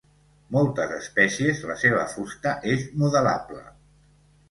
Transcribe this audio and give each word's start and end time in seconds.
Moltes 0.55 0.93
espècies, 0.95 1.63
la 1.73 1.77
seva 1.83 2.07
fusta 2.17 2.57
és 2.75 2.91
modelable. 3.05 3.67